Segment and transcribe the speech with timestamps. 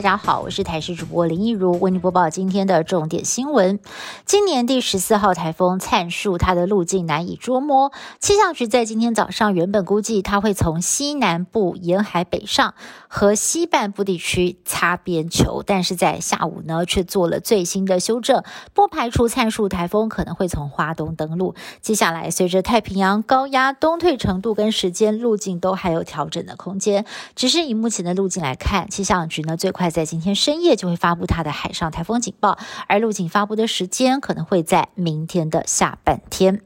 [0.00, 3.78] 大家好，我是台视主播林一如，为您播报今天的重点新闻。
[4.24, 7.92] 今年第十四号台风灿树，它的路径难以捉摸。
[8.18, 12.72] 气象局在今天早上原本估计它会从西南部沿海北上，
[13.08, 21.54] 和西半部地区擦边球，但是在下午呢，却做了最新的修正，不排除灿树台风可能会从华东登陆。
[21.82, 27.04] 接下来，随着太平洋高压东退程度跟时间路径都还有调整的空间，
[27.36, 28.88] 只是以目前的路径来看。
[28.88, 36.62] 气象局呢，最快在今天深夜就会发布它的海上台风警报，而路警发布的时间可能会在明天的下半天。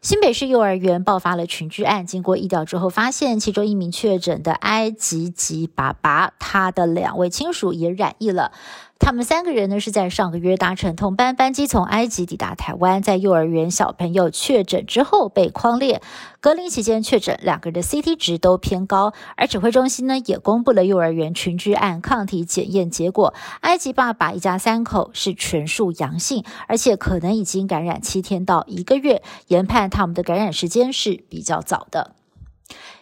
[0.00, 8.52] 新北市幼儿园爆发了群聚案，经过疫调之后，发现其中一名确诊的埃及籍爸爸，他的两位亲属也染疫了。
[8.98, 16.02] 他们三个人呢是在上个月搭乘同班班机从埃及抵达台湾，在幼儿园小朋友确诊之后被框列
[16.40, 32.14] 隔离期间确诊，两个人的 CT 值都偏高，而指挥中心呢也公布了幼儿园群聚案抗体检验结果，埃及爸爸一家三口是全数阳性，而且可能已经感染七天到一个月，研判他们的感染时间是比较早的。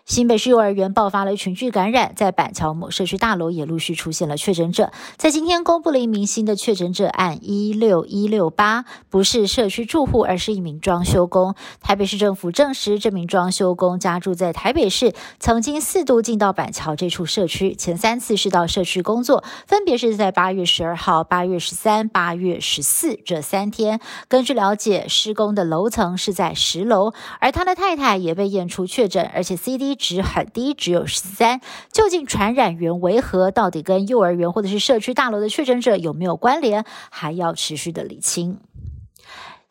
[0.07, 4.93] 新北市幼儿园爆发了群聚感染，在板桥某社区大楼也陆续出现了确诊者。
[5.17, 11.57] 在今天公布了一名新的确诊者案一六一六八，不是社区住户，而是一名装修工。
[11.81, 23.98] 台北市政府证实，这名装修工家住在台北市，曾经四度进到板桥这处社区，前三次是到社区工作，分别是在八月十二号、八月十三、八月十四这三天。
[24.29, 29.95] 根据了解，施工的楼层是在十楼，而他的太太也被验出确诊，而且 CD。
[29.97, 31.61] 值很低，只有十三。
[31.91, 33.50] 究竟传染源为何？
[33.50, 36.84] 到底跟幼儿园或者是社区大楼的确诊者有没有关联？
[37.11, 38.58] 还要持续的理清。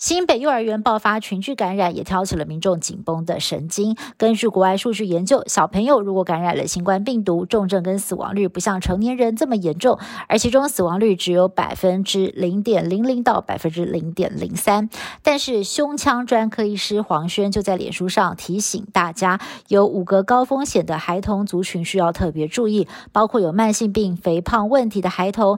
[0.05, 3.97] 新北幼儿园爆发群聚感染，也挑起了民众紧绷的神经。
[4.17, 14.91] 根据国外数据研究，小朋友如果感染了新冠病毒，重症跟死亡率不像成年人这么严重，而其中死亡率只有百分之零点零零到百分之零点零三。
[15.23, 19.39] 但是胸腔专科医师黄轩就在脸书上提醒大家，
[19.69, 25.57] 有五个高风险的孩童族群需要特别注意，包括有慢性病、肥胖问题的孩童。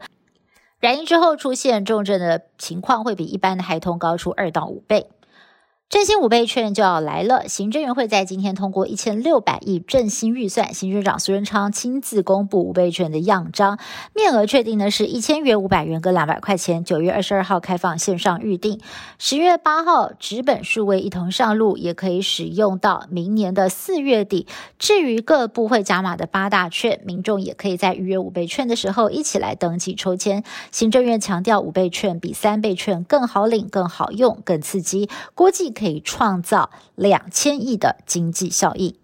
[0.79, 5.09] 染疫之后出现重症的情况会比一般的孩童高出二到五倍。
[5.89, 13.79] 振兴五倍券就要来了，行政院会在今天通过一千六百亿振兴预算，行政长苏贞昌亲自公布五倍券的样章，
[14.13, 16.83] 面额确定呢是一千元、五百元跟两百块钱。
[16.83, 18.81] 九月二十二号开放线上预定，
[19.17, 24.45] 十月八号纸本数位一同上路，也可以使用到明年的四月底。
[24.77, 30.43] 至于各部会加码的八大券，民众也可以在预约五倍券的时候一起来登记抽签。
[30.69, 35.73] 行政院强调五倍券比三倍券更好领、更好用、更刺激，估计。
[35.77, 38.99] 可以创造两千亿的经济效益。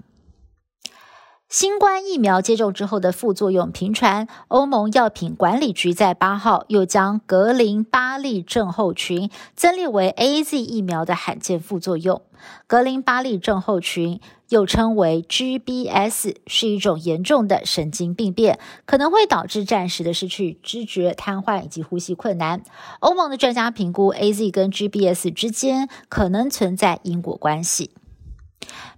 [1.53, 12.23] 新冠疫苗接种之后的副作用频传，欧盟药品管理局在八号又将格林巴利症候群增列为 A Z 疫苗的罕见副作用。
[12.65, 14.19] 格林巴利症候群
[14.49, 22.63] 又称为 G B S，是一种严重的神经病变，可能会导致暂时的失去知觉、瘫痪以及呼吸困难。
[22.99, 27.91] 欧盟的专家评估 A Z 跟 G B S 之间可能存在因果关系。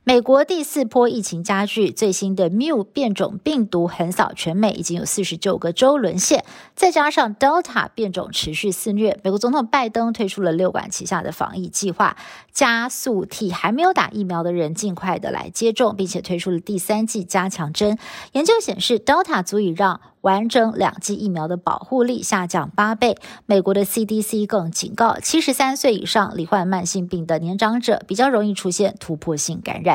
[0.08, 6.46] 美国第四波疫情加剧，最新的 Mu 变种病毒横扫全美，已经有四十九个州沦陷。
[6.76, 12.16] 再加上 Delta 变种持续肆虐，美国总统拜登推出了六管齐下的防疫计划，
[12.54, 17.98] 加速替还没有打疫苗的人尽快的来接种，并且推出了第三剂加强针。
[18.34, 23.18] 研究显示，Delta 足以让完整两剂疫苗的保护力下降八倍。
[23.48, 29.95] 美国的 CDC 更警告，七十三岁以上罹患慢性病的年长者比较容易出现突破性感染。